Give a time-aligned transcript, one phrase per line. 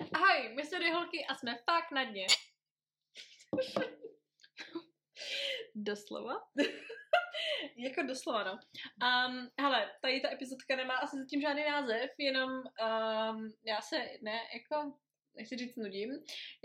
[0.00, 2.26] Ahoj, my jsme dvě holky a jsme fakt na dně.
[5.74, 6.34] Doslova?
[7.76, 8.52] jako doslova, no.
[8.52, 14.40] Um, hele, tady ta epizodka nemá asi zatím žádný název, jenom um, já se, ne,
[14.54, 14.98] jako,
[15.34, 16.10] nechci říct nudím,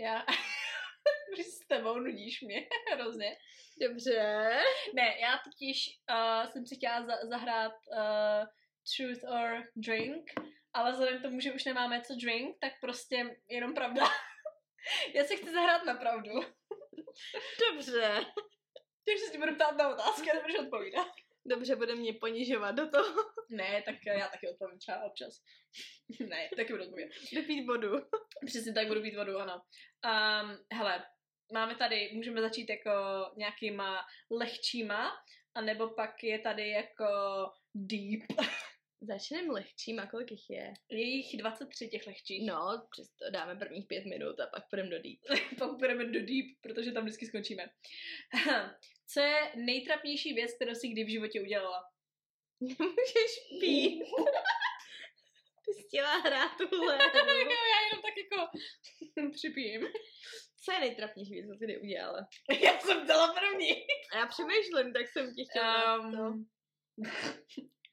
[0.00, 0.26] já
[1.42, 3.36] s tebou nudíš mě hrozně.
[3.80, 4.50] Dobře.
[4.94, 8.46] Ne, já totiž uh, jsem si chtěla za- zahrát uh,
[8.96, 10.30] Truth or Drink,
[10.74, 14.02] ale vzhledem k tomu, že už nemáme co drink, tak prostě jenom pravda.
[15.14, 16.32] já se chci zahrát na pravdu.
[17.70, 18.26] Dobře.
[19.06, 21.08] Takže se ti budu ptát na otázky a nebudeš odpovídat.
[21.46, 23.22] Dobře, bude mě ponižovat do toho.
[23.50, 25.34] Ne, tak já taky odpovím třeba občas.
[26.28, 27.10] ne, taky budu odpovídat.
[27.34, 27.92] Dopít vodu.
[28.46, 29.54] Přesně tak budu pít vodu, ano.
[29.54, 31.04] Um, hele,
[31.52, 32.90] máme tady, můžeme začít jako
[33.36, 35.12] nějakýma lehčíma,
[35.54, 37.06] anebo pak je tady jako
[37.74, 38.22] deep.
[39.12, 40.74] Začneme lehčím, a kolik jich je?
[40.90, 42.46] Je jich 23 těch lehčích.
[42.46, 45.20] No, přesto dáme prvních pět minut a pak půjdeme do deep.
[45.58, 47.70] pak půjdeme do deep, protože tam vždycky skončíme.
[49.12, 51.80] Co je nejtrapnější věc, kterou jsi kdy v životě udělala?
[52.60, 54.04] Nemůžeš pít.
[55.64, 56.94] Ty jsi chtěla hrát tuhle.
[57.54, 58.58] jo, já jenom tak jako
[59.32, 59.82] připijím.
[60.64, 62.26] Co je nejtrapnější věc, co jsi kdy udělala?
[62.62, 63.72] já jsem dala první.
[64.12, 66.46] A já přemýšlím, tak jsem ti chtěla um,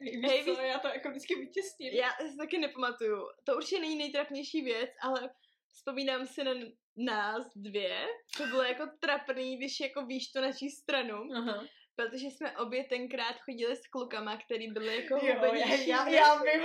[0.02, 1.94] víš co, já to jako vždycky vytěsním.
[1.94, 3.28] Já si taky nepamatuju.
[3.44, 5.30] To určitě není nejtrapnější věc, ale
[5.74, 6.52] vzpomínám si na
[6.98, 8.08] nás dvě.
[8.38, 11.18] To bylo jako trapný, když jako víš to naší stranu.
[11.36, 11.66] Aha.
[11.96, 16.42] Protože jsme obě tenkrát chodili s klukama, který byli jako Jo, já, hubenější, já, já
[16.44, 16.62] vím.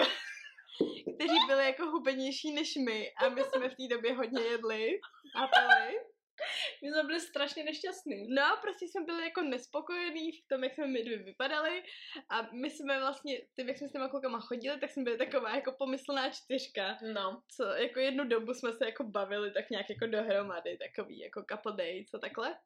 [1.15, 5.01] kteří byli jako hubenější než my a my jsme v té době hodně jedli
[5.37, 5.99] a pili.
[6.83, 8.29] My jsme byli strašně nešťastní.
[8.29, 11.83] No, prostě jsme byli jako nespokojení v tom, jak jsme my dvě vypadali
[12.31, 15.55] a my jsme vlastně, tím, jak jsme s těma klukama chodili, tak jsme byli taková
[15.55, 16.99] jako pomyslná čtyřka.
[17.15, 17.43] No.
[17.57, 21.73] Co, jako jednu dobu jsme se jako bavili tak nějak jako dohromady, takový jako couple
[21.73, 22.59] dates a takhle.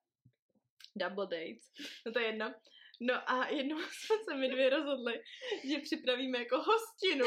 [0.97, 1.64] Double dates,
[2.06, 2.55] no to je jedno.
[3.00, 5.22] No a jednou jsme se my dvě rozhodli,
[5.70, 7.26] že připravíme jako hostinu.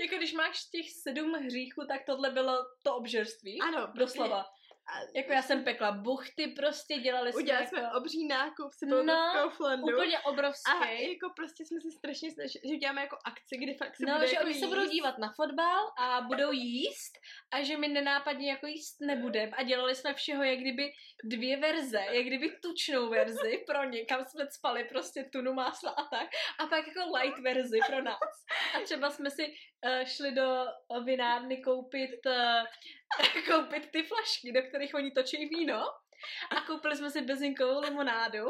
[0.00, 3.60] Jako když máš těch sedm hříchů, tak tohle bylo to obžerství.
[3.60, 4.44] Ano, Doslova.
[4.88, 9.02] A Jako já jsem pekla buchty, prostě dělali jsme udělali jako jsme obří nákup bylo
[9.02, 9.86] No, v Kauflandu.
[9.96, 10.72] úplně obrovský.
[10.72, 14.14] A jako prostě jsme si strašně snažili, že uděláme jako akci, kdy fakt se No,
[14.14, 14.90] bude že jako oni se budou jíst.
[14.90, 17.12] dívat na fotbal a budou jíst
[17.52, 20.90] a že my nenápadně jako jíst nebudeme a dělali jsme všeho, jak kdyby
[21.24, 26.02] dvě verze, jak kdyby tučnou verzi pro ně, kam jsme spali prostě tunu másla a
[26.04, 26.28] tak
[26.60, 28.30] a pak jako light verzi pro nás.
[28.76, 30.64] A třeba jsme si uh, šli do
[31.04, 32.32] vinárny koupit, uh,
[33.50, 35.84] koupit ty flašky, do kterých oni točí víno
[36.50, 38.44] a koupili jsme si bezinkovou limonádu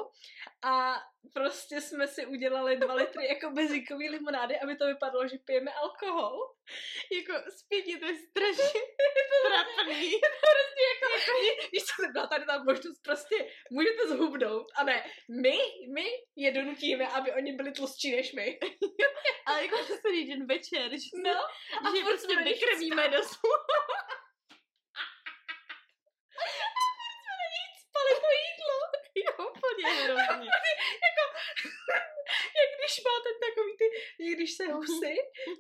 [0.65, 1.01] a
[1.33, 6.55] prostě jsme si udělali dva litry jako bezinkový limonády, aby to vypadalo, že pijeme alkohol.
[7.13, 8.81] Jako zpětně to je strašně
[9.47, 10.11] trapný.
[10.45, 11.33] Prostě jako,
[11.73, 13.37] víš co, byla tady ta možnost, prostě
[13.71, 14.67] můžete zhubnout.
[14.77, 15.05] A ne,
[15.43, 15.59] my,
[15.95, 18.59] my je donutíme, aby oni byli tlustší než my.
[19.47, 21.41] Ale jako celý den večer, že, No,
[21.85, 23.23] a že prostě jsme na
[28.05, 28.79] spali to jídlo.
[29.17, 30.51] Jo, úplně hrozně.
[32.61, 35.17] Jak když máte takový ty, když se husy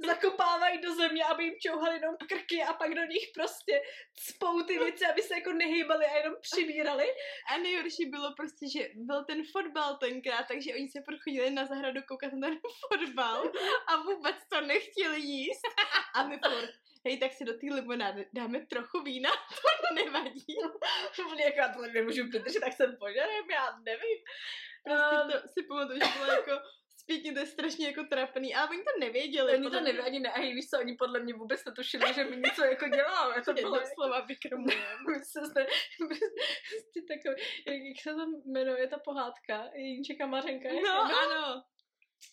[0.06, 3.82] zakopávají do země, aby jim čouhali jenom krky a pak do nich prostě
[4.15, 7.15] cpou ty věci, aby se jako nehýbali a jenom přibírali.
[7.50, 12.00] A nejhorší bylo prostě, že byl ten fotbal tenkrát, takže oni se prochodili na zahradu
[12.09, 13.53] koukat na ten fotbal
[13.87, 15.62] a vůbec to nechtěli jíst.
[16.15, 16.71] A my furt,
[17.04, 19.31] hej, tak si do té limonády dáme trochu vína,
[19.88, 20.56] to nevadí.
[21.26, 24.19] Úplně jako já to nemůžu vydržet, tak jsem požadem, já nevím.
[24.84, 26.53] Prostě Um, to si pamatuju, že bylo jako
[27.04, 29.54] zpětně to je strašně jako trapný, ale oni to nevěděli.
[29.54, 32.37] Oni to neví, ani ne, a víš co, oni podle mě vůbec netušili, že my
[32.37, 33.43] něco jako děláme.
[33.44, 33.62] To mě.
[33.62, 34.87] bylo Jedno slova vykrmujeme.
[35.04, 40.69] Prostě takový, jak, jak se tam jmenuje ta pohádka, Jinčeka Mařenka.
[40.69, 41.64] No, se- ano.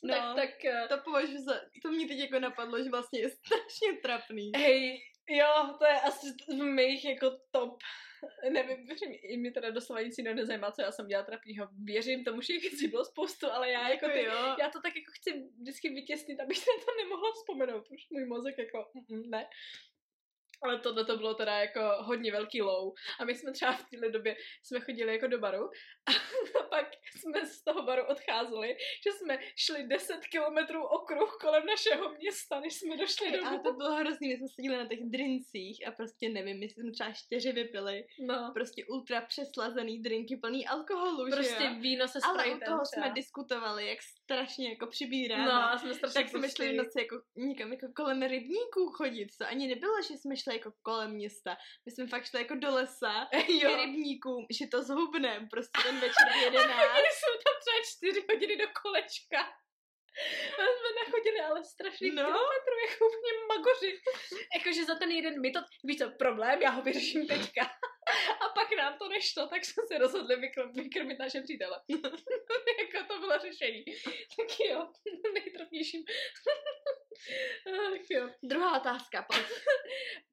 [0.03, 3.29] No, tak, tak, eh, to považuji za, to mě teď jako napadlo, že vlastně je
[3.45, 4.51] strašně trapný.
[4.55, 7.79] hej, jo, to je asi v mých jako top,
[8.51, 11.67] nevím, věřím, i mi teda doslova nic jiného nezajímá, co já jsem dělala trapnýho.
[11.83, 14.55] Věřím tomu, že jich bylo spoustu, ale já jako ty, jo.
[14.59, 18.57] já to tak jako chci vždycky vytěsnit, abych se to nemohla vzpomenout, už můj mozek
[18.57, 19.47] jako, mm, ne.
[20.63, 22.93] Ale tohle to bylo teda jako hodně velký low.
[23.19, 25.69] A my jsme třeba v téhle době jsme chodili jako do baru
[26.05, 26.11] a
[26.69, 26.87] pak
[27.17, 32.73] jsme z toho baru odcházeli, že jsme šli 10 kilometrů okruh kolem našeho města, než
[32.73, 33.63] jsme došli A domů.
[33.63, 37.11] to bylo hrozný, my jsme seděli na těch drincích a prostě nevím, my jsme třeba
[37.13, 38.05] čtyři vypili.
[38.27, 38.51] No.
[38.53, 42.85] Prostě ultra přeslazený drinky plný alkoholu, Prostě že víno se Ale u toho třeba.
[42.85, 45.45] jsme diskutovali, jak strašně jako přibíráme.
[45.45, 49.33] No, a jsme strašně tak jsme šli v noci jako někam jako kolem rybníků chodit,
[49.37, 51.57] co ani nebylo, že jsme šli šli jako kolem města.
[51.85, 53.27] My jsme fakt šli jako do lesa,
[53.61, 53.69] Jo.
[53.71, 57.11] k rybníkům, že to zhubnem, prostě ten večer v jedenáct.
[57.17, 59.53] Jsme tam třeba čtyři hodiny do kolečka.
[60.53, 62.23] A jsme nachodili ale strašných No.
[62.23, 63.99] kilometrů, jako úplně magoři.
[64.57, 67.61] Jakože za ten jeden, my to, víš co, problém, já ho vyřeším teďka.
[68.41, 71.81] A pak nám to nešlo, tak jsme se rozhodli vykr- vykrmit naše přítele.
[72.79, 73.85] jako to bylo řešení.
[74.37, 74.91] Tak jo,
[75.33, 76.03] nejtrapnějším.
[77.95, 78.29] Ach jo.
[78.43, 79.27] Druhá otázka.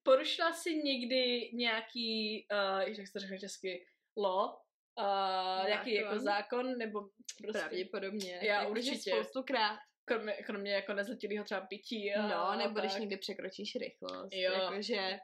[0.03, 3.87] Porušila jsi někdy nějaký, uh, jak se to řekne česky,
[4.17, 4.51] law?
[4.99, 6.79] Uh, nějaký jako Zákon.
[6.79, 7.01] nebo
[7.43, 7.59] prostě...
[7.59, 8.39] Pravděpodobně.
[8.43, 9.11] Já Jakože určitě.
[9.11, 9.79] Spoustukrát.
[10.05, 12.15] Kromě, kromě jako nezletilého třeba pití.
[12.15, 13.01] A, No, nebo a když tak.
[13.01, 14.29] někdy překročíš rychlost.
[14.33, 14.53] Jo.
[14.53, 15.19] Jakože,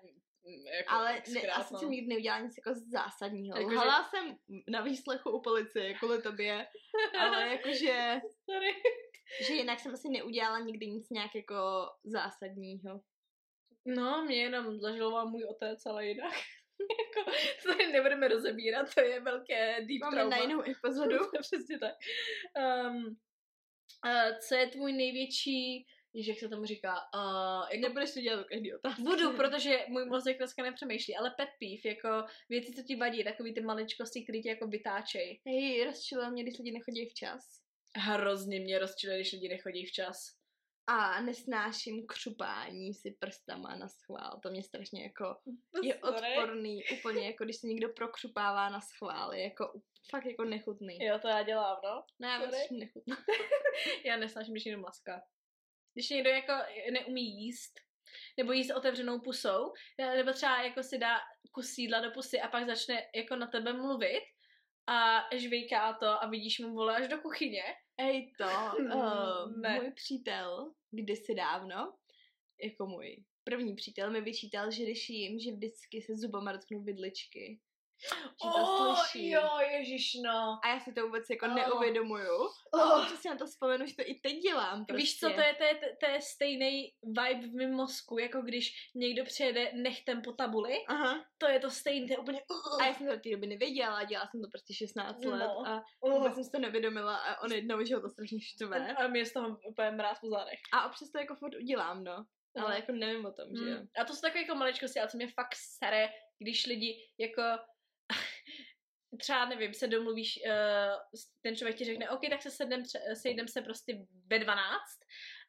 [0.46, 1.78] Mm, Jako ale ne, asi no.
[1.80, 3.58] jsem nikdy neudělala nic jako zásadního.
[3.58, 4.36] Jakože- Lhala jsem
[4.68, 6.66] na výslechu u policie kvůli tobě,
[7.18, 8.74] ale jakože, Sorry.
[9.46, 13.00] že jinak jsem asi neudělala nikdy nic nějak jako zásadního.
[13.86, 16.32] No, mě jenom zažiloval můj otec, ale jinak.
[17.04, 17.30] jako,
[17.62, 20.36] to tady nebudeme rozebírat, to je velké deep Máme trauma.
[20.36, 21.16] na jinou epizodu.
[21.40, 21.94] Přesně tak.
[22.58, 22.96] Um,
[24.06, 28.44] uh, co je tvůj největší, jež, jak se tomu říká, uh, jako Nebudeš to dělat
[28.44, 29.02] u každý otázky.
[29.02, 33.54] Budu, protože můj mozek dneska nepřemýšlí, ale pet peeve, jako věci, co ti vadí, takový
[33.54, 35.40] ty maličkosti, které tě jako vytáčej.
[35.46, 37.60] Hej, rozčilo mě, když lidi nechodí včas.
[37.96, 40.43] Hrozně mě rozčiluje, když lidi nechodí včas.
[40.86, 44.40] A nesnáším křupání si prstama na schvál.
[44.42, 45.36] To mě strašně jako
[45.82, 46.80] je odporný.
[46.98, 49.34] Úplně jako když se někdo prokřupává na schvál.
[49.34, 50.98] Je jako fakt jako nechutný.
[51.00, 52.04] Jo, to já dělám, no.
[52.20, 52.78] No já sorry.
[52.78, 53.16] nechutná.
[54.04, 55.22] Já nesnáším, když někdo mlaská.
[55.94, 56.52] Když někdo jako
[56.92, 57.72] neumí jíst,
[58.36, 61.18] nebo jíst otevřenou pusou, nebo třeba jako si dá
[61.52, 64.22] kus jídla do pusy a pak začne jako na tebe mluvit
[64.86, 67.62] a žvejká to a vidíš mu vole až do kuchyně.
[67.98, 68.44] Ej to,
[68.78, 69.80] uh, Ne.
[69.80, 71.94] můj přítel kdysi dávno,
[72.62, 77.60] jako můj první přítel mi vyčítal, že když jím, že vždycky se zubama dotknu vidličky.
[78.44, 79.30] Že to slyší.
[79.30, 80.58] jo, ježiš, no.
[80.64, 81.54] A já si to vůbec jako Oh.
[81.54, 82.38] neuvědomuju.
[82.74, 82.80] Oh.
[82.82, 84.84] A občas si na to vzpomenu, že to i teď dělám.
[84.86, 84.96] Prostě.
[85.02, 88.72] Víš co, to je, to, je, to je stejný vibe v mém mozku, jako když
[88.94, 91.24] někdo přijede nechtem po tabuli, Aha.
[91.38, 92.40] to je to stejný, to je úplně...
[92.80, 95.66] A já jsem to od té doby nevěděla, dělala jsem to prostě 16 let No.
[95.68, 98.94] a Uh, vůbec jsem si to nevědomila a on jednou, že ho to strašně štve.
[98.94, 100.58] a mě z toho úplně mráz po zádech.
[100.72, 102.12] A občas to jako furt udělám, no.
[102.56, 102.76] Ale No.
[102.76, 103.76] jako nevím o tom, že jo.
[103.78, 103.86] Mm.
[104.00, 105.54] A to jsou takové jako maličkosti, ale co mě fakt
[105.84, 106.08] sere,
[106.38, 107.42] když lidi jako
[109.16, 112.82] třeba, nevím, se domluvíš, uh, ten člověk ti řekne, OK, tak se sednem,
[113.14, 114.82] sejdem se prostě ve 12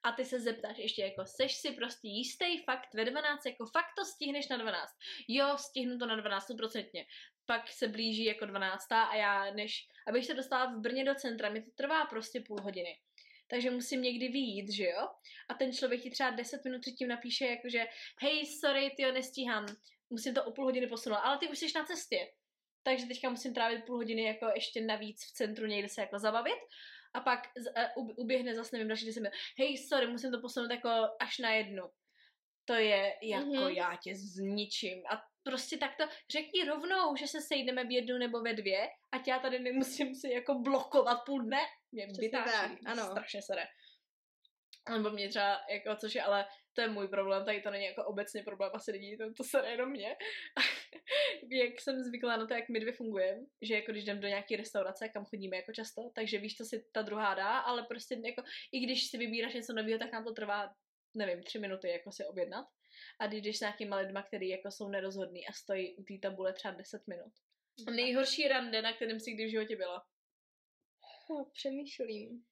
[0.04, 3.94] a ty se zeptáš ještě jako, seš si prostě jistý fakt ve 12, jako fakt
[3.98, 4.94] to stihneš na 12.
[5.28, 7.06] Jo, stihnu to na 12, procentně.
[7.46, 11.50] Pak se blíží jako 12 a já, než, abych se dostala v Brně do centra,
[11.50, 13.00] mi to trvá prostě půl hodiny.
[13.48, 15.08] Takže musím někdy vyjít, že jo?
[15.50, 17.86] A ten člověk ti třeba 10 minut předtím napíše, jakože
[18.22, 19.66] hej, sorry, ty nestíhám,
[20.10, 22.32] musím to o půl hodiny posunout, ale ty už jsi na cestě.
[22.86, 26.60] Takže teďka musím trávit půl hodiny jako ještě navíc v centru někde se jako zabavit.
[27.14, 29.34] A pak z, uh, uběhne zase, nevím, další 10 minut.
[29.58, 30.90] Hej, sorry, musím to posunout jako
[31.20, 31.84] až na jednu.
[32.66, 33.56] To je jako Mhm.
[33.56, 33.76] mm-hmm.
[33.76, 35.04] já tě zničím.
[35.10, 39.40] A prostě takto řekni rovnou, že se sejdeme v jednu nebo ve dvě, ať já
[39.40, 41.62] tady nemusím si jako blokovat půl dne.
[41.92, 43.04] Mě vytáčí, tak, ano.
[43.04, 43.68] strašně sere.
[44.90, 48.06] Nebo mě třeba, jako, což je, ale to je můj problém, tady to není jako
[48.06, 50.16] obecně problém asi lidí, to, to se jenom mě.
[51.50, 54.58] jak jsem zvyklá na to, jak my dvě fungujeme, že jako když jdem do nějaké
[54.58, 58.44] restaurace, kam chodíme jako často, takže víš, co si ta druhá dá, ale prostě jako,
[58.72, 60.74] i když si vybíráš něco nového, tak nám to trvá,
[61.16, 62.66] nevím, tři minuty jako si objednat.
[63.20, 66.54] A když jdeš s nějakýma lidma, který jako jsou nerozhodný a stojí u té tabule
[66.54, 67.34] třeba 10 minut.
[67.96, 70.06] Nejhorší rande, na kterém si kdy v životě byla.
[71.30, 72.46] No, přemýšlím.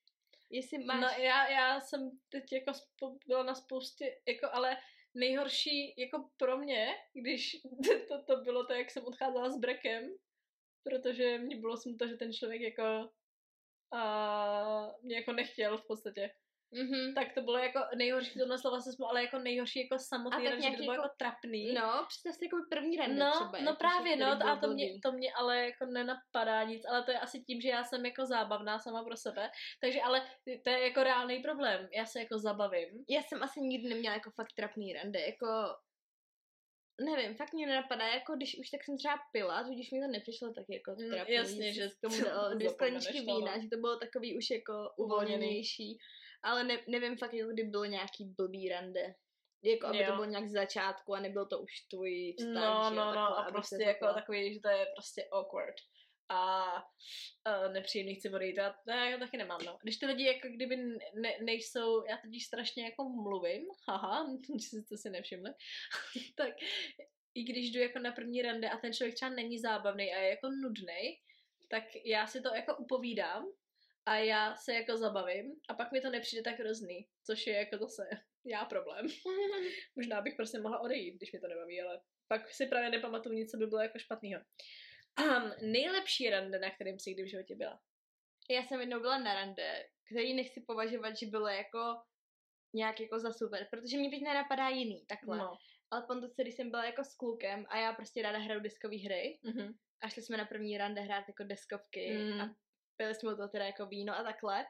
[0.53, 1.01] Jestli máš...
[1.01, 4.77] No já, já jsem teď jako spo- byla na spoustě, jako ale
[5.13, 7.57] nejhorší jako pro mě, když
[8.07, 10.15] to, to bylo to, jak jsem odcházela s Brekem,
[10.83, 13.09] protože mě bylo smutno, že ten člověk jako
[13.93, 16.31] a mě jako nechtěl v podstatě.
[16.73, 17.13] Mhm.
[17.13, 20.57] Tak to bylo jako nejhorší, tohle slova se ale jako nejhorší jako samotný že to
[20.59, 21.73] bylo jako, jako- trapný.
[21.73, 23.59] No, představ si jako první rande No, třeba.
[23.61, 27.19] no právě, no, a to mě, to mě ale jako nenapadá nic, ale to je
[27.19, 29.49] asi tím, že já jsem jako zábavná sama pro sebe,
[29.81, 30.21] takže ale
[30.63, 33.05] to je jako reálný problém, já se jako zabavím.
[33.09, 35.47] Já jsem asi nikdy neměla jako fakt trapný rande, jako
[37.01, 40.53] nevím, fakt mě nenapadá, jako když už tak jsem třeba pila, tudíž mi to nepřišlo
[40.53, 41.33] tak jako Mm, trapný.
[41.35, 42.15] jasně, že tomu
[42.55, 45.97] dvě skleničky vína, že to bylo takový už jako uvolněnější,
[46.43, 49.15] ale ne, nevím fakt, jako kdy bylo nějaký blbý rande.
[49.63, 50.05] Jako, aby Jo.
[50.07, 53.37] to bylo nějak z začátku a nebyl to už tvůj vztah, No, že no, no,
[53.37, 54.13] a prostě jako řeklo.
[54.13, 55.75] takový, že to je prostě awkward.
[56.29, 58.59] a uh, nepříjemný chci odejít.
[58.59, 59.77] A to já taky nemám, no.
[59.83, 60.75] Když ty lidi jako kdyby
[61.21, 64.25] ne, nejsou, já totiž strašně jako mluvím, haha,
[64.89, 65.51] to si nevšimli,
[66.35, 66.53] tak
[67.35, 70.29] i když jdu jako na první rande a ten člověk třeba není zábavný a je
[70.29, 71.19] jako nudný,
[71.69, 73.45] tak já si to jako upovídám
[74.05, 77.77] a já se jako zabavím a pak mi to nepřijde tak hrozný, což je jako
[77.77, 78.09] zase
[78.45, 79.07] já problém.
[79.95, 83.51] Možná bych prostě mohla odejít, když mi to nebaví, ale pak si právě nepamatuju nic,
[83.51, 84.41] co by bylo jako špatného.
[85.19, 87.79] Um, nejlepší rande, na kterém jsi kdy v životě byla?
[88.49, 92.01] Já jsem jednou byla na rande, který nechci považovat, že bylo jako
[92.73, 95.37] nějak jako za super, protože mě teď nenapadá jiný, takhle.
[95.37, 95.57] No.
[95.91, 99.39] Ale pamatuju když jsem byla jako s klukem a já prostě ráda hraju deskové hry
[99.43, 99.73] mm-hmm.
[100.01, 102.41] a šli jsme na první rande hrát jako deskovky mm.
[102.41, 102.55] a
[102.97, 104.65] pili jsme to teda jako víno a takhle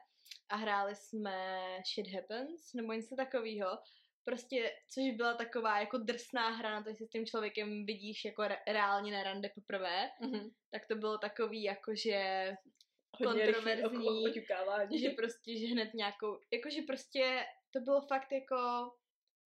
[0.48, 1.58] a hráli jsme
[1.94, 3.78] Shit Happens nebo něco takového.
[4.24, 8.42] Prostě, což byla taková jako drsná hra na to, jestli s tím člověkem vidíš jako
[8.42, 10.50] re- reálně na rande poprvé, mm-hmm.
[10.70, 12.50] tak to bylo takový jako, že
[13.24, 14.24] kontroverzní,
[14.98, 18.56] že prostě, že hned nějakou, jakože prostě to bylo fakt jako,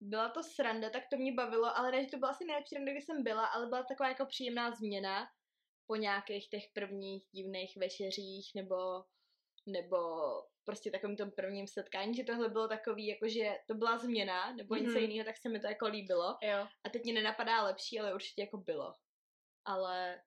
[0.02, 2.92] byla to sranda, tak to mě bavilo, ale ne, že to byla asi nejlepší randa,
[2.92, 5.28] kde jsem byla, ale byla taková jako příjemná změna
[5.88, 9.04] po nějakých těch prvních divných večeřích nebo
[9.68, 9.98] nebo
[10.66, 14.76] prostě takovým tom prvním setkání, že tohle bylo takový, jako že to byla změna, nebo
[14.76, 14.84] mm-hmm.
[14.84, 16.38] něco jiného, tak se mi to jako líbilo.
[16.42, 16.68] Jo.
[16.84, 18.94] A teď mě nenapadá lepší, ale určitě jako bylo.
[19.66, 20.22] Ale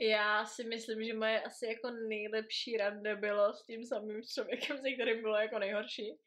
[0.00, 4.92] já si myslím, že moje asi jako nejlepší rande bylo s tím samým člověkem, se
[4.92, 6.18] kterým bylo jako nejhorší.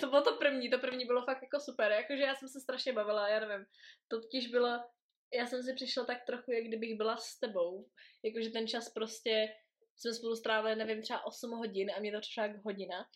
[0.00, 2.92] To bylo to první, to první bylo fakt jako super, jakože já jsem se strašně
[2.92, 3.66] bavila, já nevím,
[4.08, 4.80] to totiž bylo,
[5.34, 7.88] já jsem si přišla tak trochu, jak kdybych byla s tebou,
[8.22, 9.48] jakože ten čas prostě
[9.96, 13.08] jsme spolu strávili, nevím, třeba 8 hodin a mě to přišla jak hodina.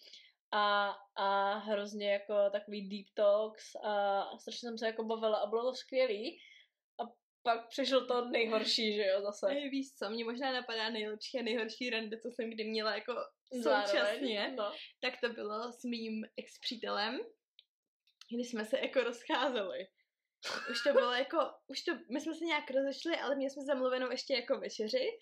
[0.53, 5.47] A, a hrozně jako takový deep talks a, a strašně jsem se jako bavila a
[5.47, 6.39] bylo to skvělý.
[7.01, 7.03] A
[7.43, 9.47] pak přišlo to nejhorší, že jo, zase.
[9.51, 13.15] Ej, víš co, mě možná napadá nejlepší a nejhorší rande, co jsem kdy měla jako
[13.63, 14.55] současně.
[14.57, 14.73] no.
[15.01, 17.21] Tak to bylo s mým ex-přítelem,
[18.31, 19.87] kdy jsme se jako rozcházeli.
[20.71, 24.11] Už to bylo jako, už to, my jsme se nějak rozešli, ale měli jsme zamluvenou
[24.11, 25.19] ještě jako večeři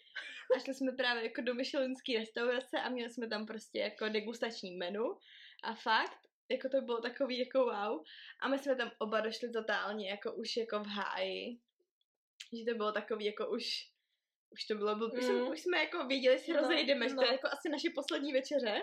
[0.56, 4.76] a šli jsme právě jako do Michelinské restaurace a měli jsme tam prostě jako degustační
[4.76, 5.18] menu
[5.62, 6.18] a fakt,
[6.50, 8.04] jako to bylo takový jako wow
[8.40, 11.58] a my jsme tam oba došli totálně jako už jako v háji,
[12.58, 13.94] že to bylo takový jako už
[14.54, 15.18] už to bylo, byl, mm.
[15.18, 17.08] už, jsme, už jsme jako věděli, že se no, rozejdeme, no.
[17.08, 18.82] že to je jako asi naše poslední večeře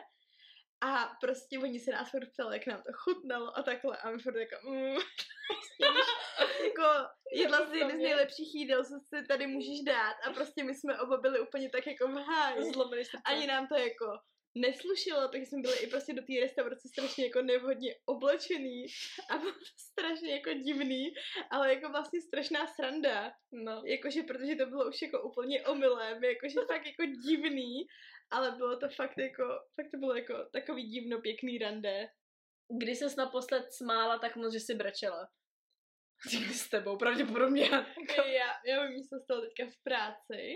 [0.81, 3.97] a prostě oni se nás furt ptali, jak nám to chutnalo a takhle.
[3.97, 4.95] A my furt jako, mm,
[6.63, 6.83] jako
[7.33, 10.15] jedla z jedny z nejlepších jídel, co si tady můžeš dát.
[10.27, 12.71] A prostě my jsme oba byli úplně tak jako v háji.
[13.25, 14.05] Ani nám to jako
[14.55, 18.85] neslušilo, takže jsme byli i prostě do té restaurace strašně jako nevhodně oblečený
[19.29, 21.13] a bylo to strašně jako divný,
[21.51, 23.31] ale jako vlastně strašná sranda.
[23.51, 23.81] No.
[23.85, 27.87] Jakože, protože to bylo už jako úplně omylem, jakože fakt jako divný
[28.31, 29.43] ale bylo to fakt jako,
[29.75, 32.09] fakt to bylo jako takový divno pěkný rande.
[32.79, 35.29] Kdy ses naposled smála tak moc, že si brečela?
[36.53, 37.63] S tebou, pravděpodobně.
[37.63, 38.21] Jako...
[38.27, 40.55] Já, já vím, že jsem stala teďka v práci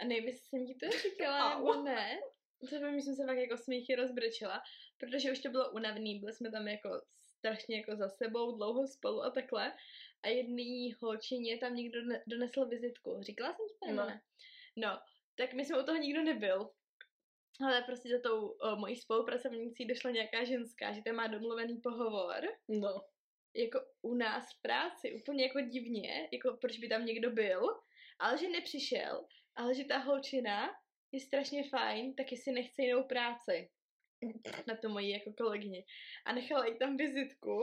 [0.00, 2.20] a nevím, jestli jsem ti to říkala nebo ne.
[2.70, 4.62] To vím, že jsem se fakt jako smíchy rozbrečela,
[4.98, 9.22] protože už to bylo unavný, byli jsme tam jako strašně jako za sebou, dlouho spolu
[9.22, 9.72] a takhle.
[10.22, 13.18] A jedný holčině tam někdo donesl vizitku.
[13.22, 14.06] Říkala jsem ti to no.
[14.06, 14.20] ne?
[14.76, 15.00] No,
[15.36, 16.70] tak my jsme u toho nikdo nebyl,
[17.66, 22.40] ale prostě za tou o, mojí spolupracovnící došla nějaká ženská, že tam má domluvený pohovor.
[22.68, 23.04] No.
[23.54, 27.60] Jako u nás v práci, úplně jako divně, jako proč by tam někdo byl,
[28.18, 29.26] ale že nepřišel,
[29.56, 30.70] ale že ta holčina
[31.12, 33.70] je strašně fajn, tak si nechce jinou práci
[34.66, 35.82] na to moji jako kolegyně.
[36.26, 37.60] A nechala jí tam vizitku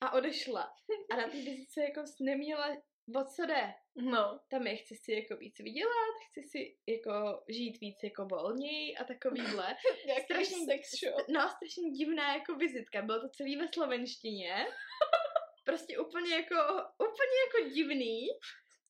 [0.00, 0.74] a odešla.
[1.10, 2.76] A na té vizitce jako neměla
[3.14, 3.74] o co jde.
[3.96, 4.40] No.
[4.48, 9.04] Tam je, chci si jako víc vydělat, chci si jako žít víc jako volněji a
[9.04, 9.76] takovýhle.
[10.24, 11.20] strašně, sex show.
[11.28, 13.02] No, strašně divná jako vizitka.
[13.02, 14.66] Bylo to celý ve slovenštině.
[15.64, 16.56] prostě úplně jako,
[16.98, 18.28] úplně jako divný.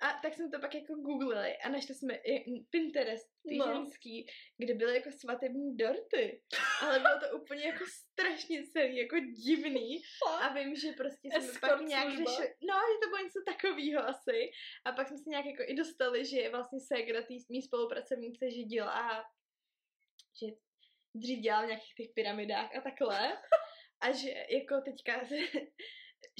[0.02, 3.66] A tak jsme to pak jako googlili a našli jsme i Pinterest, ty no.
[3.66, 4.26] ženský,
[4.58, 6.42] kde byly jako svatební dorty.
[6.82, 10.02] Ale bylo to úplně jako strašně celý, jako divný.
[10.40, 14.08] A vím, že prostě jsme Escort pak nějak řešili, no, že to bylo něco takového
[14.08, 14.50] asi.
[14.84, 18.62] A pak jsme se nějak jako i dostali, že vlastně Segra, tý mý spolupracovnice, že
[18.62, 19.24] dělá,
[20.42, 20.46] že
[21.14, 23.42] dřív dělal v nějakých těch pyramidách a takhle.
[24.00, 25.36] A že jako teďka se,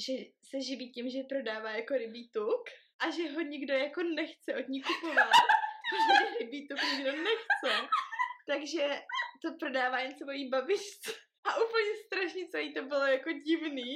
[0.07, 0.13] že
[0.49, 2.69] se živí tím, že prodává jako rybí tuk
[3.03, 5.27] a že ho nikdo jako nechce od ní kupovat,
[5.91, 7.87] protože tuk nikdo nechce.
[8.47, 9.01] Takže
[9.41, 11.11] to prodává jen svojí babičce.
[11.45, 13.91] A úplně strašně celý to bylo jako divný.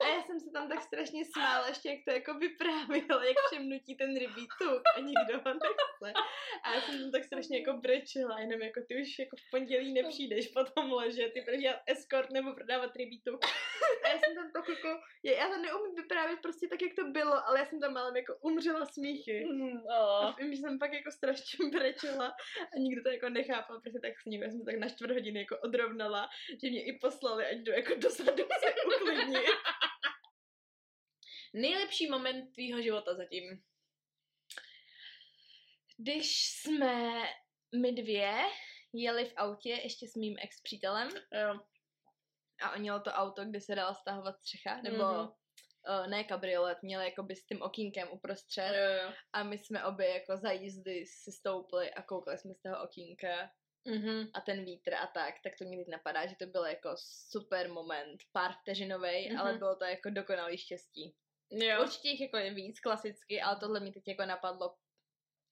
[0.00, 3.68] A já jsem se tam tak strašně smála, ještě jak to jako vyprávěla, jak všem
[3.68, 6.20] nutí ten rybí tuk a nikdo ho nechce.
[6.64, 9.92] A já jsem tam tak strašně jako brečela, jenom jako ty už jako v pondělí
[9.92, 13.44] nepřijdeš po tomhle, že ty budeš dělat escort nebo prodávat rybí tuk.
[14.04, 17.04] A já jsem tam tak jako, já, já to neumím vyprávět prostě tak, jak to
[17.04, 19.44] bylo, ale já jsem tam malem jako umřela smíchy.
[19.44, 20.36] Mm, A oh.
[20.38, 22.34] vím, že jsem pak jako strašně brečela
[22.74, 25.38] a nikdo to jako nechápal, prostě tak s ním, já jsem tak na čtvrt hodiny
[25.40, 26.28] jako odrovnala,
[26.62, 29.46] že mě i poslali, ať jdu jako do sadu se uklidnit.
[31.54, 33.62] Nejlepší moment tvýho života zatím.
[35.96, 37.22] Když jsme
[37.80, 38.42] my dvě
[38.94, 41.60] jeli v autě ještě s mým ex-přítelem Jo.
[42.62, 45.06] a on měl to auto, kde se dala stahovat střecha, nebo Mhm.
[45.14, 45.34] mm-hmm.
[46.00, 49.12] uh, ne kabriolet, měl jakoby s tím okýnkem uprostřed Jo, jo.
[49.32, 53.50] a my jsme obě jako za jízdy si stoupli a koukali jsme z toho okýnka
[53.84, 54.30] Mhm.
[54.34, 57.68] a ten vítr a tak, tak to mě teď napadá, že to byl jako super
[57.68, 59.36] moment, pár vteřinovej, Mhm.
[59.36, 59.40] mm-hmm.
[59.40, 61.14] ale bylo to jako dokonalý štěstí.
[61.50, 61.82] Jo.
[61.82, 64.76] Určitě jich jako je víc klasicky, ale tohle mi teď jako napadlo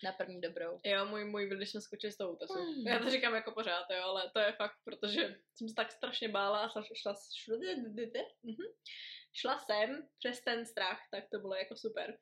[0.05, 0.79] na první dobrou.
[0.85, 2.55] Jo, můj, můj když jsme skočili z toho útesu.
[2.55, 2.87] Hmm.
[2.87, 6.29] Já to říkám jako pořád, jo, ale to je fakt, protože jsem se tak strašně
[6.29, 7.57] bála a šla, šla, šla,
[8.43, 8.65] mhm.
[9.33, 12.19] šla jsem přes ten strach, tak to bylo jako super.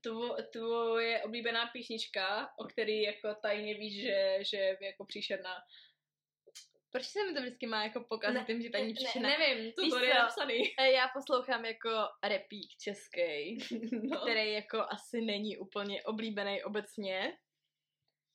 [0.00, 5.54] Tvo, tvoje oblíbená písnička, o který jako tajně víš, že, že je jako příšerná.
[6.90, 10.06] Proč se mi to vždycky má jako pokazit tím, že paní ne, nevím, to tady
[10.06, 10.74] je napsaný.
[10.78, 11.90] E, Já poslouchám jako
[12.24, 13.58] repík český,
[14.10, 14.20] No.
[14.20, 17.38] který jako asi není úplně oblíbený obecně.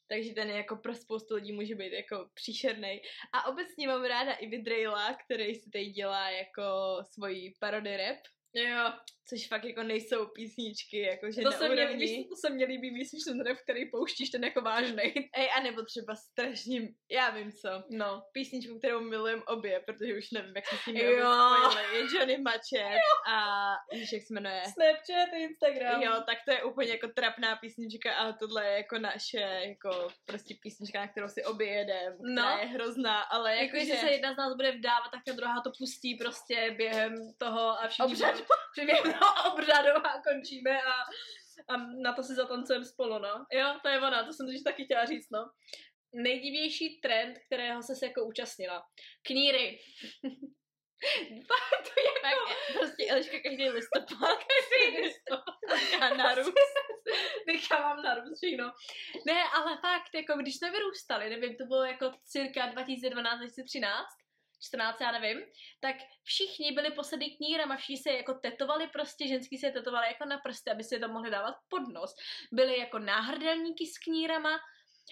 [0.09, 3.01] Takže ten jako pro spoustu lidí může být jako příšerný.
[3.33, 6.63] A obecně mám ráda i Vidrejla, který si tady dělá jako
[7.13, 8.17] svoji parody rap,
[8.53, 8.93] Jo,
[9.31, 12.89] což fakt jako nejsou písničky, jakože to na se, mě, víš, to se mě líbí
[12.89, 15.29] víc, než ten rap, který pouštíš, ten jako vážnej.
[15.35, 18.23] Ej, a nebo třeba strašně, já vím co, No.
[18.33, 21.03] písničku, kterou milujem obě, protože už nevím, jak se s spojili,
[21.93, 24.63] je Johnny Machet a víš, jak se jmenuje?
[24.73, 26.01] Snapchat, Instagram.
[26.01, 30.55] Jo, tak to je úplně jako trapná písnička a tohle je jako naše, jako prostě
[30.61, 32.57] písnička, na kterou si obě jedem, No.
[32.59, 35.61] je hrozná, ale Jako, jako, jestli se jedna z nás bude vdávat, tak ta druhá
[35.61, 39.13] to pustí prostě během toho a všichni během
[40.11, 40.93] a končíme a,
[41.73, 43.45] a na to si zatancujeme spolu, no.
[43.51, 45.49] Jo, to je ona, to jsem totiž taky chtěla říct, no.
[46.13, 48.83] Nejdivější trend, kterého se jako účastnila.
[49.27, 49.79] Kníry.
[51.87, 52.37] to je tak,
[52.79, 55.55] prostě Eliška každý listopad každý listopad.
[56.01, 56.53] a narůst.
[57.47, 58.71] Nechávám na všechno.
[59.25, 63.89] Ne, ale fakt, jako když jsme vyrůstali, nevím, to bylo jako cirka 2012-2013,
[64.63, 65.45] 14, já nevím,
[65.79, 70.37] tak všichni byli posedlí knírama, všichni se jako tetovali prostě, ženský se tetovali jako na
[70.37, 72.15] prsty, aby si je to mohli dávat pod nos.
[72.51, 74.59] Byly jako náhrdelníky s knírama,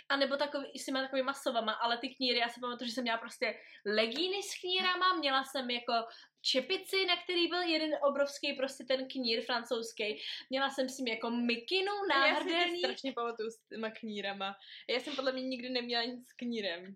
[0.09, 3.03] a nebo takový, s těma takovými masovama, ale ty kníry, já si pamatuju, že jsem
[3.03, 5.93] měla prostě legíny s knírama, měla jsem jako
[6.41, 10.21] čepici, na který byl jeden obrovský prostě ten knír francouzský.
[10.49, 11.91] Měla jsem s ním jako mikinu
[12.27, 14.55] Já si strašně pamatuju s těma knírama.
[14.89, 16.95] Já jsem podle mě nikdy neměla nic s knírem.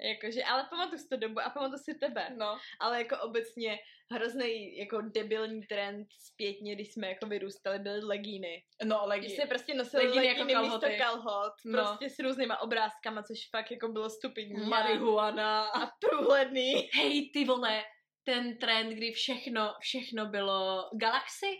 [0.00, 2.28] Jakože, ale pamatuju si to dobu a pamatuju si tebe.
[2.36, 2.58] No.
[2.80, 3.78] Ale jako obecně
[4.12, 8.62] hrozný jako debilní trend zpětně, když jsme jako vyrůstali, byly legíny.
[8.84, 9.34] No, Když legíny.
[9.34, 11.84] jsme prostě nosili Legíny legíny, jako místo kalhot, No.
[11.84, 14.56] prostě s různýma obrázkama, což fakt jako bylo stupidní.
[14.68, 15.68] Marihuana.
[15.68, 16.88] A průhledný.
[16.94, 17.84] Hej, ty vole,
[18.24, 21.56] ten trend, kdy všechno, všechno bylo Galaxy.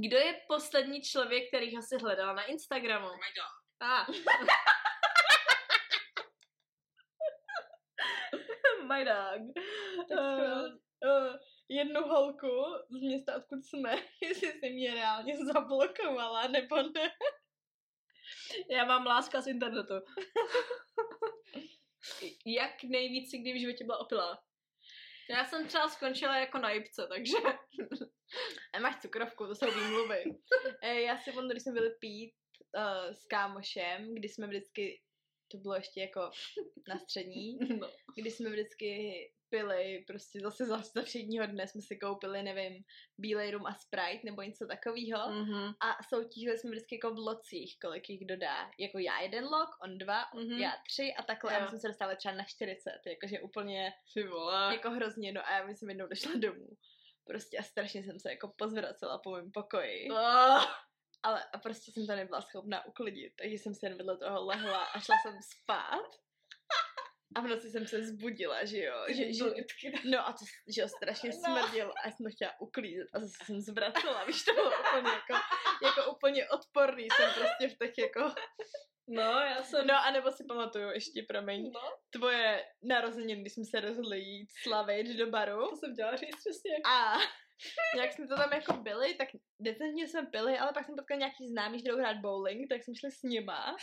[0.00, 3.06] Kdo je poslední člověk, který ho si hledala na Instagramu?
[3.06, 3.52] Oh my god.
[3.80, 4.06] Ah.
[8.92, 9.40] my dog.
[10.10, 10.64] Uh,
[11.08, 11.36] uh,
[11.68, 17.10] jednu holku z města, odkud jsme, jestli si mě reálně zablokovala, nebo ne.
[18.70, 19.94] Já mám láska z internetu.
[22.46, 24.42] Jak nejvíc si kdy v životě byla opilá?
[25.30, 27.36] Já jsem třeba skončila jako na jibce, takže...
[28.72, 30.24] A máš cukrovku, to jsou výmluvy.
[30.82, 32.34] Eh, Já si pamatuju, když jsme byli pít
[32.76, 35.00] uh, s kámošem, kdy jsme vždycky,
[35.52, 36.30] to bylo ještě jako
[36.88, 37.90] na střední, No.
[38.16, 39.12] kdy jsme vždycky
[39.48, 42.82] pili, prostě zase za, za všedního dne jsme si koupili, nevím,
[43.18, 45.18] bílej rum a Sprite nebo něco takového.
[45.18, 45.74] Mm-hmm.
[45.80, 48.70] A soutěžili jsme vždycky jako v locích, kolik jich dodá.
[48.78, 50.58] Jako já jeden lok, on dva, Mhm.
[50.58, 51.52] já tři a takhle.
[51.52, 51.58] Jo.
[51.58, 54.74] A my jsme se dostali třeba na 40, jakože úplně Ty vole.
[54.74, 56.68] jako hrozně, no a já jsem jednou došla domů.
[57.26, 60.08] Prostě a strašně jsem se jako pozvracela po mém pokoji.
[60.10, 60.64] Ah.
[61.22, 64.84] Ale a prostě jsem to nebyla schopná uklidit, takže jsem se jen vedle toho lehla
[64.84, 66.10] a šla jsem spát.
[67.34, 69.44] A v noci jsem se zbudila, že jo, že, že,
[70.10, 71.36] no a to, že jo, strašně No.
[71.36, 75.34] smrdělo a jsem to chtěla uklízet a zase jsem zvracela, víš, to bylo úplně jako,
[75.84, 78.34] jako úplně odporný, jsem prostě v těch jako
[79.08, 79.86] No, já jsem...
[79.86, 85.06] No, anebo si pamatuju ještě, promiň, no tvoje narozeniny, když jsme se rozhodli jít slavit
[85.16, 85.68] do baru.
[85.70, 86.76] to jsem chtěla říct přesně.
[86.86, 87.18] A
[87.98, 89.28] jak jsme to tam jako byli, tak
[89.60, 92.94] decentně jsme pili, ale pak jsem potkala nějaký známý, že jdou hrát bowling, tak jsme
[92.94, 93.76] šli s nima.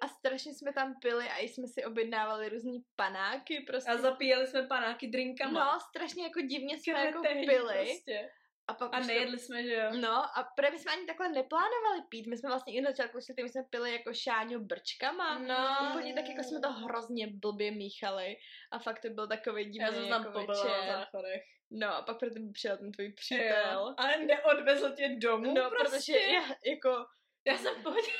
[0.00, 3.90] A strašně jsme tam pili a i jsme si objednávali různý panáky prostě.
[3.90, 5.72] A zapíjeli jsme panáky drinkama.
[5.72, 7.74] No, strašně jako divně jsme jako Kreténi pili.
[7.74, 8.30] Prostě.
[8.70, 9.90] A, pak A už to- nejedli jsme, že jo?
[10.00, 12.26] No a právě jsme ani takhle neplánovali pít.
[12.26, 15.38] My jsme vlastně i na začátku šli, my jsme pili jako šáňo brčkama.
[15.38, 15.90] No.
[15.90, 18.36] Úplně tak jako jsme to hrozně blbě míchali.
[18.70, 20.86] A fakt to byl takový divný Já jsem tam jako večer.
[20.86, 21.42] záchodech.
[21.70, 23.72] No a pak proto přišel ten tvůj přítel.
[23.72, 23.94] Jo.
[23.98, 25.96] Ale neodvezl tě domů No, prostě.
[25.96, 27.06] protože já, jako,
[27.46, 28.12] Já jsem pohodě.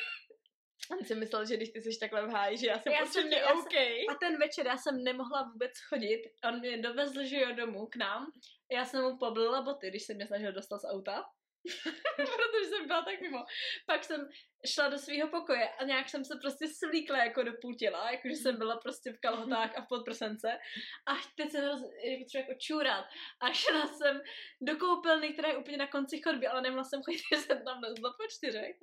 [0.92, 3.06] on si myslel, že když ty jsi takhle v háji, že já jsem Já já
[3.06, 3.74] jsem- já jsem- OK.
[4.10, 6.22] A ten večer já jsem nemohla vůbec chodit.
[6.48, 8.32] On mě dovezl, že jo, domů k nám.
[8.72, 11.24] Já jsem mu poblila boty, když se mě snažil dostat z auta.
[12.16, 13.44] Protože jsem byla tak mimo.
[13.86, 14.28] Pak jsem
[14.66, 18.34] šla do svého pokoje a nějak jsem se prostě svlíkla jako do půl těla, jakože
[18.34, 20.58] jsem byla prostě v kalhotách a v podprsence.
[21.06, 21.80] A teď jsem roz,
[22.22, 23.04] potřeba jako čůrat.
[23.40, 24.20] A šla jsem
[24.60, 27.82] do koupelny, která je úplně na konci chodby, ale nemohla jsem chodit, že jsem tam
[27.82, 28.76] lezla po čtyřech.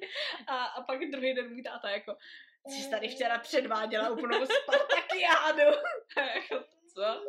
[0.47, 2.15] A, a pak druhý den můj táta jako,
[2.67, 5.77] jsi tady včera předváděla úplnou Spartakiádu.
[6.17, 7.23] A jako, co?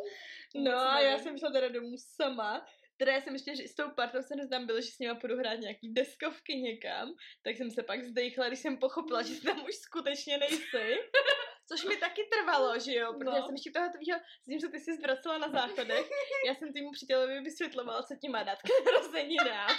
[0.55, 2.65] No a já jsem šla teda domů sama.
[2.97, 5.37] Teda já jsem ještě že s tou partou se neznám bylo, že s nima půjdu
[5.37, 9.75] hrát nějaký deskovky někam, tak jsem se pak zdejchla, když jsem pochopila, že tam už
[9.75, 10.97] skutečně nejsi.
[11.71, 13.35] Což mi taky trvalo, že jo, protože No.
[13.37, 16.09] já jsem ještě toho tvýho, s tím, co ty jsi zvracela na záchodech,
[16.47, 19.69] já jsem týmu přítelovi vysvětlovala, co ti má dát k narozeninám.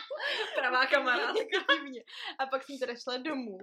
[0.54, 1.58] Pravá kamarádka.
[2.38, 3.58] A pak jsem teda šla domů.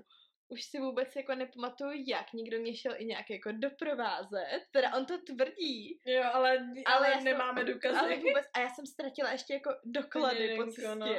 [0.49, 5.05] Už si vůbec jako nepamatuju jak, někdo mě šel i nějak jako doprovázet, teda on
[5.05, 7.97] to tvrdí, Jo, ale, ale, Ale ale jsem- nemáme důkazy.
[7.99, 10.95] ale vůbec, a já jsem ztratila ještě jako doklady po cestě.
[10.95, 11.15] no.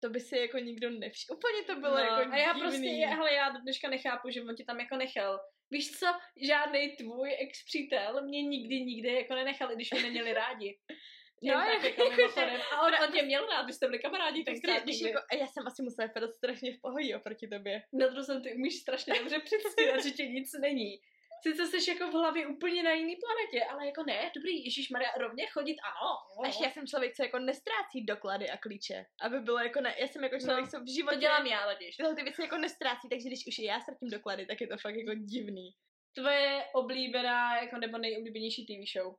[0.00, 1.36] To by si jako nikdo nevšiml.
[1.36, 2.60] Úplně to bylo no, jako a já divný.
[2.62, 5.40] prostě, hele, já do dneška nechápu, že on ti tam jako nechal.
[5.70, 6.06] Víš co,
[6.46, 10.78] žádný tvůj ex-přítel mě nikdy, nikdy jako nenechal, i když mě neměli rádi.
[11.42, 12.60] No, No, tak jako- mimochodem.
[12.72, 15.46] A on, on tě měl rád, vy jste byli kamarádi tenkrát když jako, a já
[15.46, 17.82] jsem asi musela vypadat strašně v pohodě oproti tobě.
[17.92, 21.00] Na druhou jsem ty umíš strašně dobře předstírat, že ti nic není.
[21.42, 25.10] Sice jsi jako v hlavě úplně na jiný planetě, ale jako ne, dobrý, Ježíš Maria,
[25.18, 26.10] rovně chodit, ano.
[26.44, 29.04] A ještě já jsem člověk, co jako nestrácí doklady a klíče.
[29.22, 31.66] Aby bylo jako ne, já jsem jako člověk, No, co v životě To dělám já
[31.72, 31.96] totiž.
[31.96, 34.76] tyhle ty věci jako nestrácí, takže když už i já ztratím doklady, tak je to
[34.76, 35.70] fakt jako divný.
[36.14, 39.14] Tvoje oblíbená, jako nebo nejoblíbenější TV show.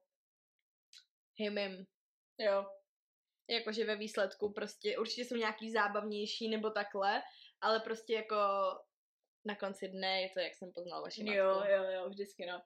[1.40, 1.86] Hej, mim.
[2.38, 2.66] Jo.
[3.50, 7.22] Jakože ve výsledku prostě určitě jsou nějaký zábavnější nebo takhle,
[7.62, 8.36] ale prostě jako
[9.46, 11.38] na konci dne je to, jak jsem poznal vaši matku.
[11.38, 12.62] Jo, jo, jo, vždycky, no.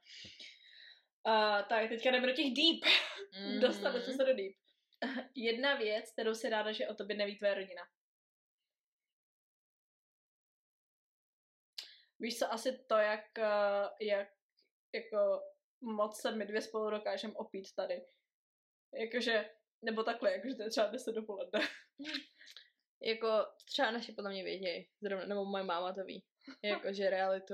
[1.27, 2.93] Uh, tak, teďka jdeme do těch deep.
[3.33, 3.51] Mhm.
[3.51, 3.61] Mm-hmm.
[3.61, 4.55] Dostali jsme se do deep.
[5.35, 7.81] Jedna věc, kterou si ráda, že o tobě neví tvoje rodina.
[12.19, 14.27] Víš co, asi to, jak, uh, jak
[14.95, 15.41] jako
[15.81, 18.05] moc se my dvě spolu dokážeme opít tady.
[18.93, 19.49] Jakože,
[19.81, 21.59] nebo takhle, jakože to je třeba 10 dopoledne.
[23.01, 26.23] Jako třeba naši podle mě vědějí, zrovna, nebo moje máma to ví,
[26.63, 27.53] jakože realitu.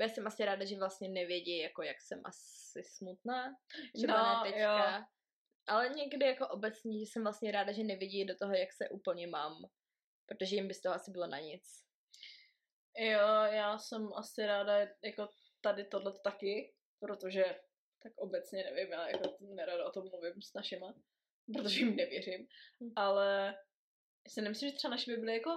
[0.00, 3.54] Já jsem asi ráda, že vlastně nevědí, jako jak jsem asi smutná,
[3.94, 5.06] třeba No, ne teďka.
[5.66, 9.26] Ale někdy jako obecně, že jsem vlastně ráda, že nevidí do toho, jak se úplně
[9.26, 9.52] mám.
[10.26, 11.62] Protože jim by z toho asi bylo na nic.
[12.98, 15.28] Jo, já jsem asi ráda jako
[15.60, 17.44] tady tohle taky, protože
[18.02, 20.94] tak obecně nevím, já jako nerada o tom mluvím s našima,
[21.54, 22.46] protože jim nevěřím,
[22.82, 22.92] Hm.
[22.96, 23.54] ale
[24.28, 25.50] si nemyslím, že třeba naši by byly jako,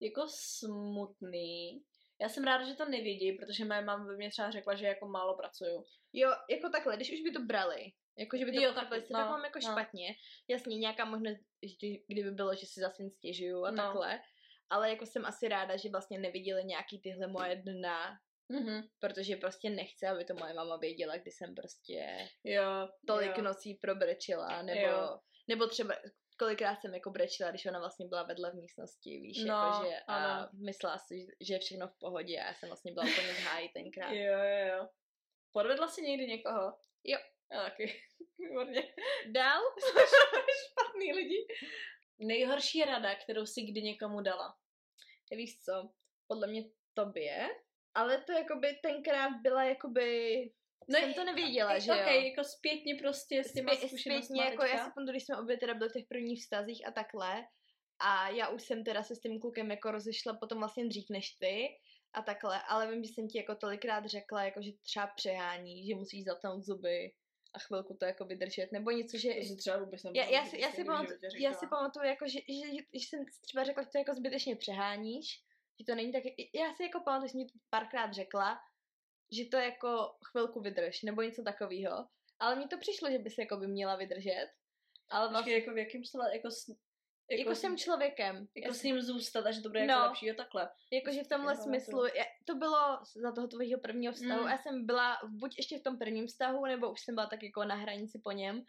[0.00, 1.84] jako smutný.
[2.20, 5.08] Já jsem ráda, že to nevědí, protože moje máma by mě třeba řekla, že jako
[5.08, 5.84] málo pracuju.
[6.12, 9.18] Jo, jako takhle, když už by to brali, jako že by to Jo, takhle, takhle,
[9.20, 9.72] no, tak mám jako no.
[9.72, 10.14] špatně.
[10.48, 11.38] Jasně, nějaká možnost,
[12.06, 13.76] kdyby bylo, že si zase stěžuju a No.
[13.76, 14.20] takhle.
[14.70, 18.82] Ale jako jsem asi ráda, že vlastně neviděli nějaký tyhle moje dna, Mhm.
[18.98, 23.42] protože prostě nechce, aby to moje mama věděla, kdy jsem prostě Jo, tolik jo.
[23.44, 25.18] nocí probrečila, nebo, Jo.
[25.48, 25.94] nebo třeba
[26.38, 30.14] kolikrát jsem jako brečila, když ona vlastně byla vedle v místnosti, víš, No, jakože a
[30.16, 30.48] ano.
[30.64, 33.68] myslela si, že je všechno v pohodě a já jsem vlastně byla úplně v háji
[33.68, 34.12] tenkrát.
[34.12, 34.88] Jo, jo, jo.
[35.52, 36.78] Podvedla jsi někdy někoho?
[37.04, 37.18] Jo.
[37.52, 38.02] Já taky.
[38.38, 38.94] Výborně.
[39.26, 39.62] Dál?
[40.70, 41.46] Špatný lidi.
[42.18, 44.56] Nejhorší rada, kterou si kdy někomu dala.
[45.30, 45.90] Víš co,
[46.26, 47.48] podle mě tobě,
[47.98, 50.08] ale to jakoby tenkrát byla jakoby,
[50.88, 51.96] no, jsem to nevěděla, že jo.
[51.96, 55.56] okay, jako zpětně prostě s těma Zpě- zpětně, jako já si pamatuju, když jsme obě
[55.56, 57.44] teda byli v těch prvních vztazích a takhle,
[57.98, 61.30] a já už jsem teda se s tím klukem jako rozešla potom vlastně dřív než
[61.30, 61.68] ty
[62.12, 65.94] a takhle, ale vím, že jsem ti jako tolikrát řekla, jako že třeba přehání, že
[65.94, 67.12] musíš zatnout zuby
[67.54, 69.34] a chvilku to jako vydržet, nebo něco, že...
[69.34, 72.28] To si třeba vůbec Já, já, že si, já, si pamatuju, já si pamatuju, jako,
[72.28, 75.42] že, že, že, že jsem třeba řekla, že to jako zbytečně přeháníš,
[75.80, 76.22] že to není tak,
[76.54, 78.60] já si jako pamatuju, že jsi mi to párkrát řekla,
[79.32, 82.08] že to jako chvilku vydrž, nebo něco takového.
[82.38, 84.48] Ale mně to přišlo, že by se jako by měla vydržet.
[85.10, 85.54] Ale Vlastně...
[85.54, 86.68] jako v jakém slova, jako, s,
[87.30, 88.36] jako, jako s tím člověkem.
[88.36, 90.06] jako Já s ním zůstat a že to bude jako No.
[90.06, 90.70] lepší, jo takhle.
[90.92, 94.48] Jakože v tomhle Taky smyslu, já, to bylo za toho tvého prvního vztahu, mm.
[94.48, 97.64] já jsem byla buď ještě v tom prvním vztahu, nebo už jsem byla tak jako
[97.64, 98.64] na hranici po něm,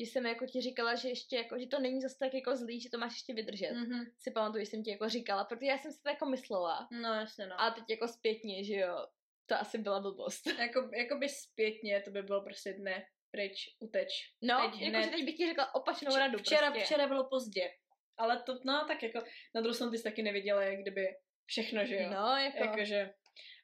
[0.00, 2.80] že jsem jako ti říkala, že ještě jako, že to není zase tak jako zlý,
[2.80, 3.72] že to máš ještě vydržet.
[3.72, 3.80] Mm.
[3.80, 4.04] Mhm.
[4.18, 6.88] Si pamatuju, že jsem ti jako říkala, protože já jsem si to jako myslela.
[6.92, 7.60] No jasně no.
[7.60, 9.06] A teď jako zpětně, že jo,
[9.46, 10.46] to asi byla blbost.
[10.58, 14.08] Jako, jako by zpětně to by bylo prostě ne, pryč, uteč.
[14.42, 15.10] No, Teď jakože hned.
[15.10, 16.84] teď bych ti řekla opačnou Vč- radu Včera, prostě.
[16.84, 17.70] včera bylo pozdě.
[18.16, 19.18] Ale to, no tak jako,
[19.54, 21.06] na druhou stranu ty jsi taky neviděla, jak kdyby
[21.46, 22.10] všechno, že jo.
[22.10, 23.10] No, jako, Jakože,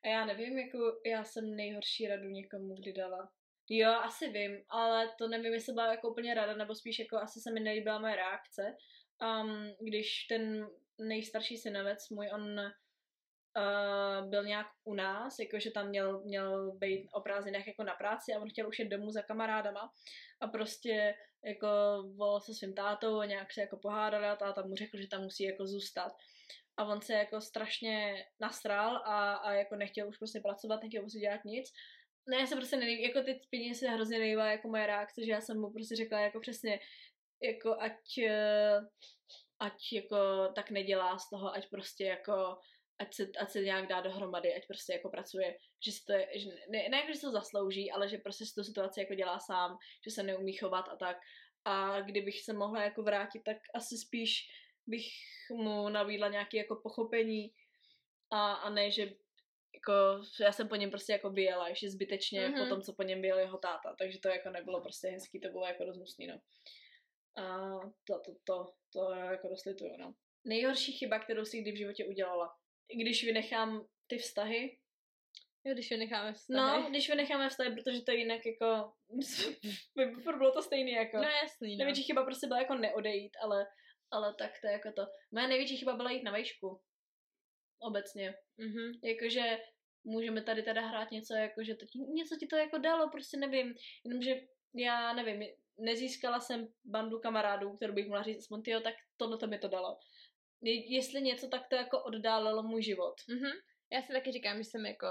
[0.05, 3.33] a já nevím, jako já jsem nejhorší radu někomu kdy dala.
[3.69, 7.41] Jo, asi vím, ale to nevím, jestli byla jako úplně rada, nebo spíš jako asi
[7.41, 8.77] se mi nelíbila moje reakce.
[9.23, 16.21] Um, když ten nejstarší synovec můj, on uh, byl nějak u nás, jakože tam měl,
[16.25, 19.91] měl být o prázdninách jako na práci a on chtěl už jít domů za kamarádama
[20.41, 21.69] a prostě jako
[22.17, 25.23] volal se svým tátou a nějak se jako pohádali a táta mu řekl, že tam
[25.23, 26.13] musí jako zůstat.
[26.77, 31.19] A on se jako strašně nasral a, a jako nechtěl už prostě pracovat, nechtěl prostě
[31.19, 31.73] dělat nic.
[32.27, 35.33] Ne, já se prostě nelíbí, jako teď zpětně se hrozně nelíbila jako moje reakce, že
[35.33, 36.81] já jsem mu prostě řekla jako přesně,
[37.43, 38.81] jako ať, eh,
[39.59, 40.17] ať jako
[40.55, 42.59] tak nedělá z toho, ať prostě jako
[42.99, 46.51] ať se, ať se nějak dá dohromady, ať prostě jako pracuje, že si to že
[46.69, 49.39] ne, ne jako, že se to zaslouží, ale že prostě si tu situaci jako dělá
[49.39, 51.17] sám, že se neumí chovat a tak.
[51.65, 54.49] A kdybych se mohla jako vrátit, tak asi spíš
[54.87, 55.07] bych
[55.51, 57.55] mu nabídla nějaké jako pochopení
[58.31, 59.13] a, a ne, že
[59.89, 62.53] jako, já jsem po něm prostě jako bijela, ještě zbytečně mm-hmm.
[62.53, 62.69] po Mhm.
[62.69, 65.67] tom, co po něm byl jeho táta, takže to jako nebylo prostě hezký, to bylo
[65.67, 66.41] jako dost hnusný, no.
[67.37, 67.69] A
[68.07, 70.15] to, to, to, to jako dost lituju, no.
[70.45, 72.55] Nejhorší chyba, kterou si kdy v životě udělala.
[72.97, 74.79] Když vynechám ty vztahy,
[75.65, 76.83] jo, když je necháme vztahy.
[76.83, 78.93] no, když vynecháme vztahy, protože to jinak jako,
[80.39, 81.17] bylo to stejný jako.
[81.17, 81.79] no jasný, no.
[81.79, 83.67] Největší chyba prostě byla jako neodejít, ale,
[84.11, 85.07] ale tak to je jako to.
[85.33, 86.81] Moje největší chyba byla jít na vejšku.
[87.81, 88.35] Obecně.
[88.59, 88.93] Mhm.
[89.03, 89.59] Jakože
[90.05, 93.75] můžeme tady teda hrát něco, jakože teď něco ti to jako dalo, prostě nevím.
[94.05, 94.41] Jenomže
[94.75, 95.43] já nevím,
[95.79, 99.69] nezískala jsem bandu kamarádů, kterou bych mohla říct, aspoň tyjo, tak tohle to mi to
[99.69, 99.99] dalo.
[100.63, 103.15] Je- Jestli něco, tak to jako oddálilo můj život.
[103.29, 103.51] Mhm.
[103.93, 105.07] Já si taky říkám, že jsem jako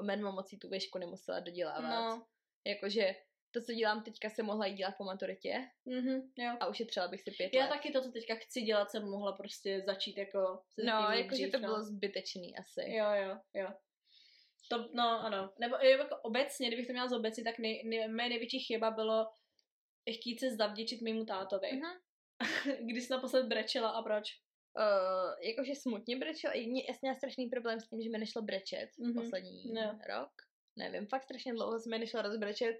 [0.00, 1.90] medmo mocí tu věšku nemusela dodělávat.
[2.10, 2.26] No,
[2.66, 3.14] Jakože
[3.54, 5.54] to, co dělám teďka, se mohla i dělat po maturitě
[5.86, 6.56] mhm, jo.
[6.60, 7.68] a ušetřila bych si pět Já let.
[7.68, 11.58] taky to, co teďka chci dělat, jsem mohla prostě začít jako se No, jakože to
[11.58, 11.68] no.
[11.68, 12.80] bylo zbytečný asi.
[12.94, 13.68] Jo, jo, jo.
[14.70, 15.52] To, no, ano.
[15.60, 19.26] Nebo jako obecně, kdybych to měla zobecnit, tak nej, nej, mé největší chyba bylo
[20.14, 21.72] chtít se zavděčit mému tátovi.
[21.72, 21.92] Mhm.
[22.86, 24.24] Když jsi naposled brečela a proč?
[24.78, 28.18] Uh, jakože smutně brečel, i mě, já jsem měla strašný problém s tím, že mi
[28.18, 29.14] nešlo brečet Mhm.
[29.14, 29.98] poslední No.
[30.08, 30.30] rok.
[30.78, 32.76] Nevím, fakt strašně dlouho se mi nešlo rozbrečet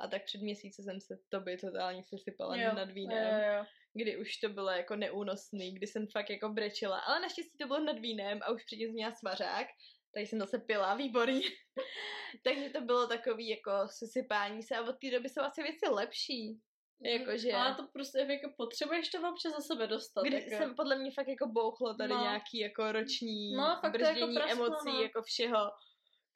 [0.00, 3.64] a tak před měsícem jsem se tobě totálně sesypala Jo, nad vínem, Jo, jo.
[3.94, 7.80] kdy už to bylo jako neúnosný, kdy jsem fakt jako brečela, ale naštěstí to bylo
[7.80, 9.66] nad vínem a už předtím jsem měla svařák,
[10.18, 11.40] takže jsem zase pila, výborně.
[12.44, 16.60] takže to bylo takový jako sesypání se a od té doby jsou asi věci lepší.
[17.00, 17.52] Jakože...
[17.52, 20.22] Ale to prostě jako potřebuješ to občas za sebe dostat.
[20.22, 20.50] Kdy jako.
[20.50, 22.20] jsem podle mě fakt jako bouchlo tady No.
[22.20, 25.02] nějaký jako roční No, fakt jako brzdění prasklo, emocí, no.
[25.02, 25.70] jako všeho,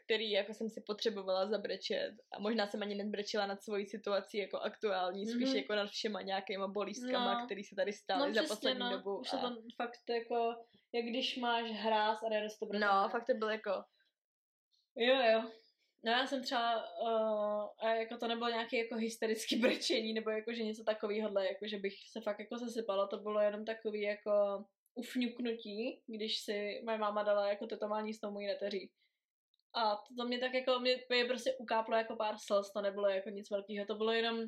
[0.04, 2.12] který jako jsem si potřebovala zabrečet.
[2.32, 5.56] A možná jsem ani nebrečela nad svojí situací jako aktuální, spíš Mhm.
[5.56, 7.46] jako nad všema nějakýma bolístkama, No.
[7.46, 8.90] který se tady stály za poslední no.
[8.90, 9.18] dobu.
[9.18, 9.36] Už A...
[9.36, 10.54] to fakt jako,
[10.94, 13.70] jak když máš hráz a nedost to No, fakt to bylo jako,
[14.96, 15.50] Jo, jo.
[16.04, 20.52] No já jsem třeba, uh, a jako to nebylo nějaké jako hysterické brečení, nebo jako,
[20.54, 24.64] že něco takového, jako, že bych se fakt jako zasypala, to bylo jenom takový jako
[24.94, 28.90] ufňuknutí, když si moje máma dala jako tetování s tou mojí neteří.
[29.74, 33.08] A to, to mě tak jako, mě, mě prostě ukáplo jako pár slz, to nebylo
[33.08, 34.44] jako nic velkého, to bylo jenom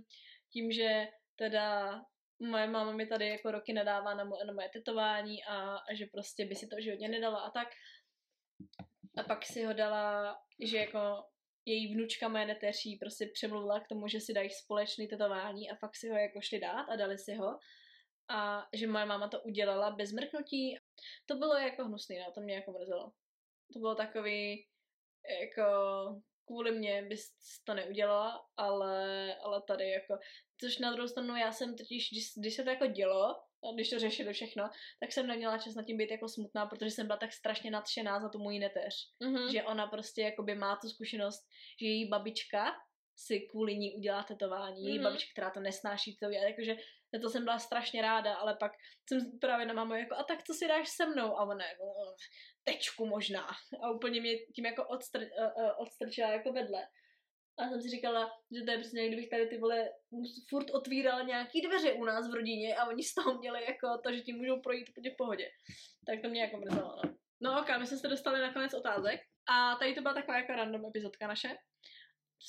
[0.52, 2.00] tím, že teda
[2.40, 6.06] moje máma mi tady jako roky nedává na, mo- na moje tetování a, a že
[6.12, 7.68] prostě by si to v životě nedala a tak.
[9.16, 11.24] A pak si ho dala, že jako
[11.64, 15.96] její vnučka moje neteří prostě přemluvila k tomu, že si dají společný tetování a fakt
[15.96, 17.58] si ho jako šli dát a dali si ho.
[18.28, 20.78] A že moje máma to udělala bez mrknutí.
[21.26, 23.12] To bylo jako hnusný, no, to mě jako mrzelo.
[23.72, 24.66] To bylo takový,
[25.40, 25.64] jako
[26.46, 27.30] kvůli mě bys
[27.64, 30.18] to neudělala, ale, ale tady jako,
[30.60, 33.24] což na druhou stranu já jsem totiž, když, když se to jako dělo,
[33.64, 36.90] a když to řešili všechno, tak jsem neměla čas nad tím být jako smutná, protože
[36.90, 39.52] jsem byla tak strašně nadšená za tu moji neteř mhm.
[39.52, 41.46] že ona prostě jakoby má tu zkušenost,
[41.80, 42.72] že její babička
[43.16, 44.94] si kvůli ní udělá tetování, mm-hmm.
[44.94, 45.05] Mhm.
[45.05, 46.77] babička, která to nesnáší to udělat, jakože
[47.12, 48.72] na to jsem byla strašně ráda, ale pak
[49.09, 51.38] jsem právě na mamu jako, a tak co si dáš se mnou?
[51.38, 52.14] A ona jako, "No,
[52.64, 53.46] tečku možná.
[53.83, 56.87] A úplně mě tím jako odstr, uh, uh, odstrčila jako vedle.
[57.59, 59.90] A jsem si říkala, že to je přesně, kdybych tady ty vole
[60.48, 64.12] furt otvírala nějaký dveře u nás v rodině a oni z toho měli jako to,
[64.12, 65.48] že ti můžou projít úplně v pohodě.
[66.07, 67.14] Tak to mě jako mrzelo, no.
[67.40, 69.20] No ok, my jsme se dostali na konec otázek.
[69.48, 71.48] A tady to byla taková jako random epizodka naše.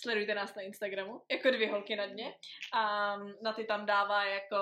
[0.02, 2.34] Sledujte nás na Instagramu, jako dvě holky na dně.
[2.74, 4.58] A na ty tam dává jako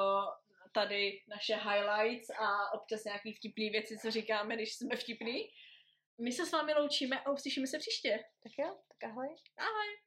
[0.74, 5.50] tady naše highlights a občas nějaký vtipný věci, co říkáme, když jsme vtipný.
[6.22, 8.19] My se s vámi loučíme a uslyšíme se příště.
[8.43, 9.36] Tak jo, tak ahoj.
[9.58, 10.04] Ahoj!